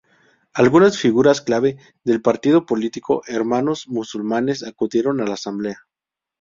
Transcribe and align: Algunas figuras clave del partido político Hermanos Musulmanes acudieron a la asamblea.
Algunas 0.55 0.97
figuras 0.97 1.41
clave 1.41 1.77
del 2.03 2.23
partido 2.23 2.65
político 2.65 3.21
Hermanos 3.27 3.87
Musulmanes 3.87 4.63
acudieron 4.63 5.21
a 5.21 5.25
la 5.27 5.35
asamblea. 5.35 5.85